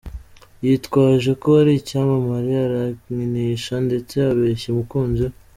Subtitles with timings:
[0.65, 5.33] yitwaje ko ari icyamamare arankinisha ndetse abeshya umukunzi we.